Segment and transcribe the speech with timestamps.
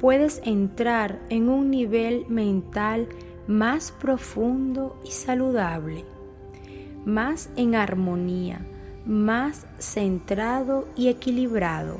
[0.00, 3.08] puedes entrar en un nivel mental
[3.46, 6.06] más profundo y saludable,
[7.04, 8.64] más en armonía,
[9.04, 11.98] más centrado y equilibrado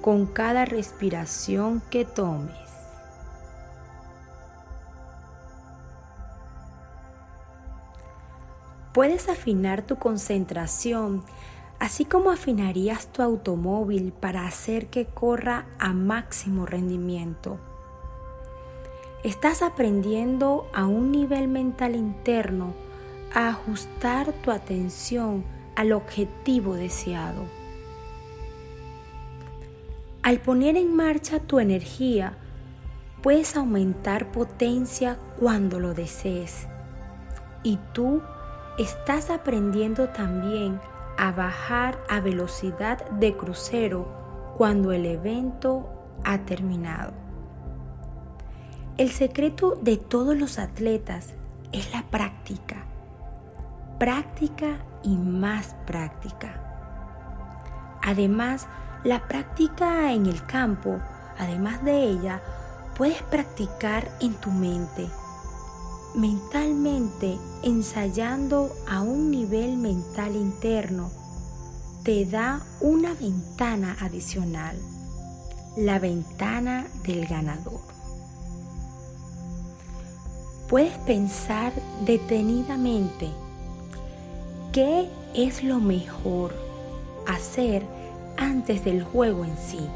[0.00, 2.56] con cada respiración que tomes.
[8.94, 11.22] Puedes afinar tu concentración
[11.80, 17.58] así como afinarías tu automóvil para hacer que corra a máximo rendimiento.
[19.24, 22.74] Estás aprendiendo a un nivel mental interno
[23.34, 25.44] a ajustar tu atención
[25.74, 27.44] al objetivo deseado.
[30.22, 32.36] Al poner en marcha tu energía,
[33.22, 36.66] puedes aumentar potencia cuando lo desees.
[37.62, 38.20] Y tú
[38.78, 40.78] estás aprendiendo también
[41.20, 45.86] a bajar a velocidad de crucero cuando el evento
[46.24, 47.12] ha terminado.
[48.96, 51.34] El secreto de todos los atletas
[51.72, 52.86] es la práctica,
[53.98, 56.54] práctica y más práctica.
[58.02, 58.66] Además,
[59.04, 61.00] la práctica en el campo,
[61.38, 62.40] además de ella,
[62.96, 65.10] puedes practicar en tu mente
[66.14, 71.10] mentalmente ensayando a un nivel mental interno
[72.02, 74.76] te da una ventana adicional,
[75.76, 77.80] la ventana del ganador.
[80.68, 81.72] Puedes pensar
[82.06, 83.28] detenidamente
[84.72, 86.54] qué es lo mejor
[87.26, 87.84] hacer
[88.36, 89.86] antes del juego en sí,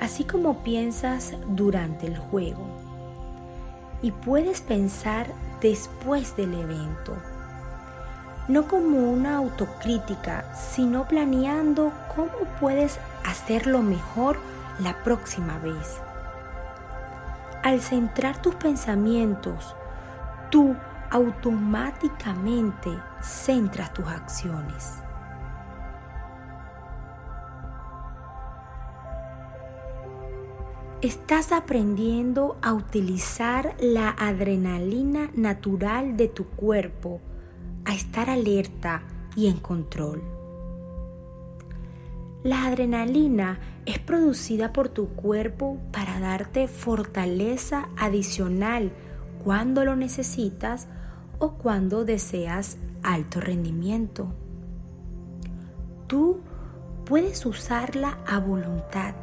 [0.00, 2.85] así como piensas durante el juego
[4.02, 5.26] y puedes pensar
[5.60, 7.16] después del evento.
[8.48, 14.38] No como una autocrítica, sino planeando cómo puedes hacerlo mejor
[14.78, 16.00] la próxima vez.
[17.62, 19.74] Al centrar tus pensamientos,
[20.50, 20.76] tú
[21.10, 25.05] automáticamente centras tus acciones.
[31.02, 37.20] Estás aprendiendo a utilizar la adrenalina natural de tu cuerpo,
[37.84, 39.02] a estar alerta
[39.36, 40.22] y en control.
[42.42, 48.90] La adrenalina es producida por tu cuerpo para darte fortaleza adicional
[49.44, 50.88] cuando lo necesitas
[51.38, 54.32] o cuando deseas alto rendimiento.
[56.06, 56.40] Tú
[57.04, 59.14] puedes usarla a voluntad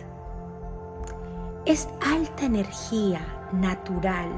[1.65, 4.29] es alta energía natural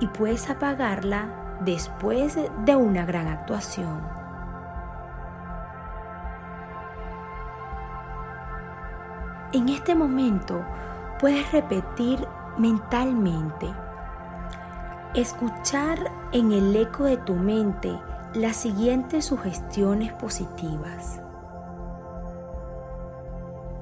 [0.00, 4.00] y puedes apagarla después de una gran actuación.
[9.52, 10.64] En este momento
[11.18, 12.26] puedes repetir
[12.56, 13.66] mentalmente,
[15.14, 15.98] escuchar
[16.32, 17.98] en el eco de tu mente
[18.34, 21.20] las siguientes sugestiones positivas.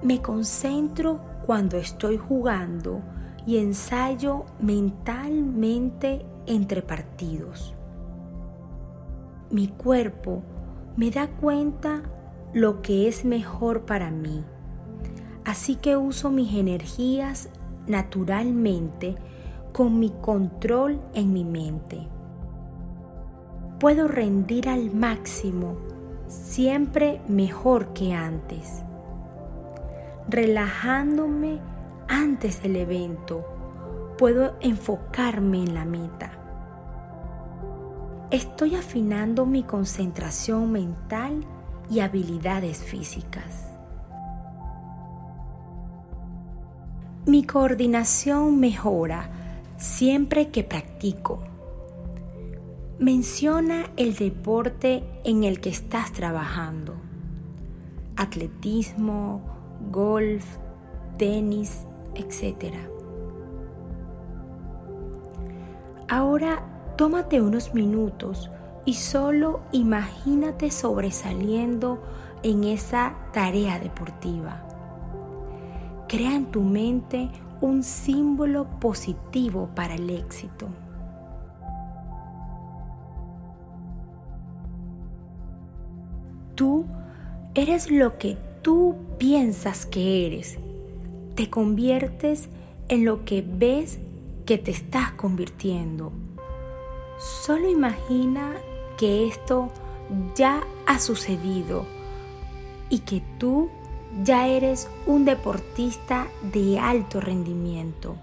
[0.02, 3.00] Me concentro cuando estoy jugando
[3.46, 7.74] y ensayo mentalmente entre partidos.
[9.50, 10.42] Mi cuerpo
[10.98, 12.02] me da cuenta
[12.52, 14.44] lo que es mejor para mí.
[15.46, 17.48] Así que uso mis energías
[17.86, 19.16] naturalmente
[19.72, 22.06] con mi control en mi mente.
[23.80, 25.78] Puedo rendir al máximo,
[26.26, 28.84] siempre mejor que antes.
[30.30, 31.58] Relajándome
[32.06, 33.46] antes del evento,
[34.18, 36.32] puedo enfocarme en la meta.
[38.30, 41.40] Estoy afinando mi concentración mental
[41.90, 43.72] y habilidades físicas.
[47.24, 49.30] Mi coordinación mejora
[49.78, 51.42] siempre que practico.
[52.98, 56.96] Menciona el deporte en el que estás trabajando.
[58.16, 59.57] Atletismo,
[59.90, 60.44] golf,
[61.16, 62.74] tenis, etc.
[66.08, 66.62] Ahora
[66.96, 68.50] tómate unos minutos
[68.84, 72.02] y solo imagínate sobresaliendo
[72.42, 74.62] en esa tarea deportiva.
[76.08, 77.30] Crea en tu mente
[77.60, 80.68] un símbolo positivo para el éxito.
[86.54, 86.86] Tú
[87.54, 88.38] eres lo que
[88.68, 90.58] tú piensas que eres.
[91.36, 92.50] Te conviertes
[92.88, 93.98] en lo que ves
[94.44, 96.12] que te estás convirtiendo.
[97.18, 98.52] Solo imagina
[98.98, 99.70] que esto
[100.36, 101.86] ya ha sucedido
[102.90, 103.70] y que tú
[104.22, 108.16] ya eres un deportista de alto rendimiento.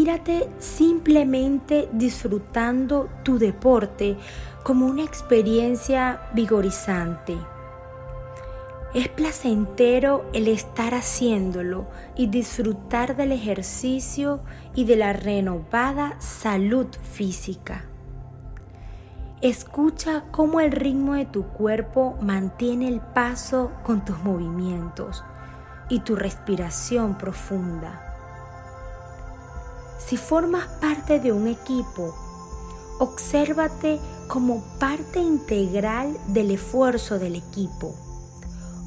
[0.00, 4.16] Mírate simplemente disfrutando tu deporte
[4.62, 7.36] como una experiencia vigorizante.
[8.94, 14.40] Es placentero el estar haciéndolo y disfrutar del ejercicio
[14.74, 17.84] y de la renovada salud física.
[19.42, 25.22] Escucha cómo el ritmo de tu cuerpo mantiene el paso con tus movimientos
[25.90, 28.09] y tu respiración profunda.
[30.06, 32.14] Si formas parte de un equipo,
[32.98, 37.94] obsérvate como parte integral del esfuerzo del equipo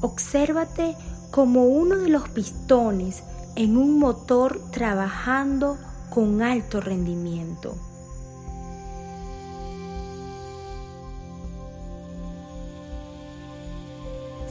[0.04, 0.96] Obsérvate
[1.30, 3.22] como uno de los pistones
[3.56, 5.78] en un motor trabajando
[6.10, 7.74] con alto rendimiento.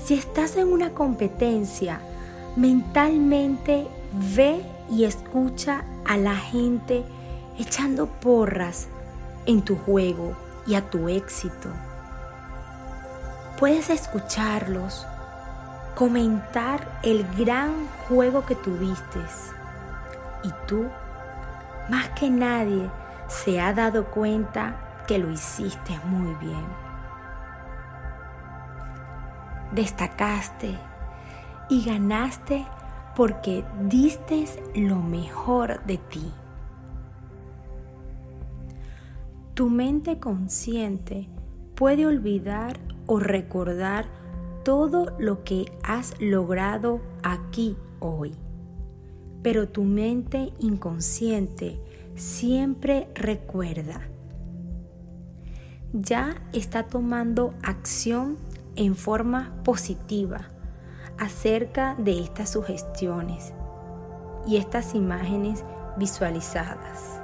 [0.04, 2.02] Si estás en una competencia,
[2.56, 3.88] mentalmente
[4.36, 7.04] ve y escucha a la gente
[7.58, 8.88] echando porras
[9.46, 10.36] en tu juego
[10.66, 11.70] y a tu éxito.
[13.60, 15.06] Puedes escucharlos,
[15.96, 19.20] comentar el gran juego que tuviste.
[20.44, 20.88] Y tú,
[21.90, 22.90] más que nadie,
[23.28, 24.76] se ha dado cuenta
[25.08, 26.66] que lo hiciste muy bien.
[29.72, 30.78] Destacaste
[31.70, 32.66] y ganaste
[33.16, 36.32] porque diste lo mejor de ti.
[39.54, 41.30] Tu mente consciente
[41.76, 44.06] puede olvidar o recordar
[44.64, 48.34] todo lo que has logrado aquí hoy.
[49.44, 51.80] Pero tu mente inconsciente
[52.16, 54.02] siempre recuerda.
[55.92, 58.38] Ya está tomando acción
[58.76, 60.53] en forma positiva
[61.18, 63.54] acerca de estas sugestiones
[64.46, 65.64] y estas imágenes
[65.98, 67.22] visualizadas.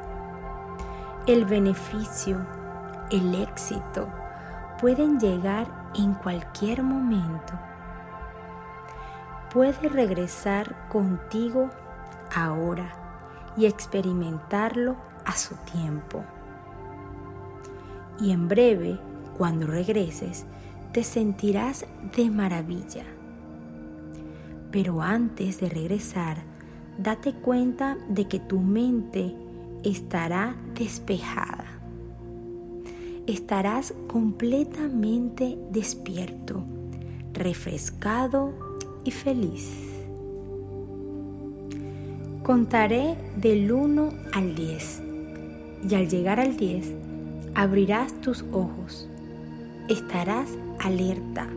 [1.27, 2.46] El beneficio,
[3.12, 4.08] el éxito
[4.79, 7.53] pueden llegar en cualquier momento.
[9.53, 11.69] Puede regresar contigo
[12.36, 12.93] ahora
[13.58, 16.24] y experimentarlo a su tiempo.
[18.19, 19.00] Y en breve,
[19.38, 20.46] cuando regreses,
[20.91, 23.03] te sentirás de maravilla.
[24.72, 26.38] Pero antes de regresar,
[26.98, 29.36] date cuenta de que tu mente
[29.84, 31.80] estará despejada
[33.34, 36.64] estarás completamente despierto,
[37.34, 38.54] refrescado
[39.04, 39.70] y feliz.
[42.42, 45.04] Contaré del 1 al 10
[45.88, 46.96] y al llegar al 10
[47.54, 49.08] abrirás tus ojos.
[49.88, 50.50] Estarás
[50.80, 51.48] alerta,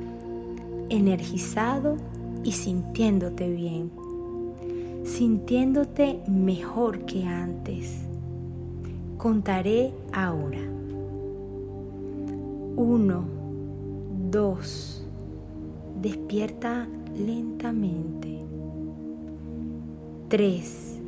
[0.91, 1.97] energizado
[2.45, 3.91] y sintiéndote bien,
[5.05, 8.07] sintiéndote mejor que antes.
[9.19, 10.59] Contaré ahora.
[12.77, 13.25] 1,
[14.31, 15.07] 2,
[16.01, 18.41] despierta lentamente.
[20.29, 21.01] 3,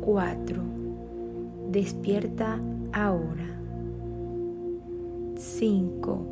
[0.00, 0.62] 4.
[1.72, 2.60] Despierta
[2.92, 3.58] ahora.
[5.36, 6.26] 5,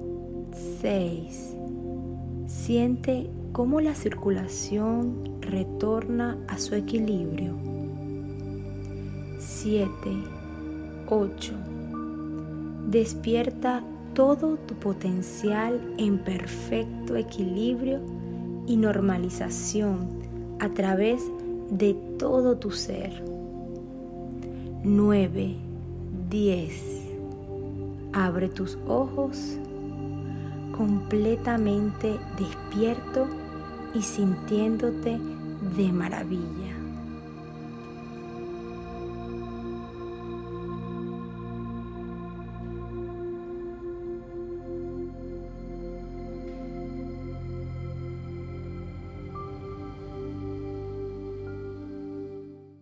[0.80, 1.56] 6.
[2.46, 7.56] Siente cómo la circulación retorna a su equilibrio.
[9.40, 9.90] 7,
[11.08, 11.54] 8.
[12.86, 13.82] Despierta
[14.14, 18.00] todo tu potencial en perfecto equilibrio
[18.68, 20.08] y normalización
[20.60, 21.20] a través
[21.68, 23.24] de todo tu ser.
[24.84, 25.56] 9,
[26.30, 26.82] 10.
[28.12, 29.58] Abre tus ojos
[30.76, 33.26] completamente despierto
[33.98, 35.18] y sintiéndote
[35.76, 36.57] de maravilla.